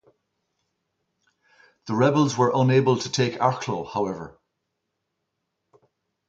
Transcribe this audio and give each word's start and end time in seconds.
The 1.85 1.93
rebels 1.93 2.35
were 2.35 2.51
unable 2.55 2.97
to 2.97 3.11
take 3.11 3.33
Arklow 3.37 3.87
however. 3.87 4.39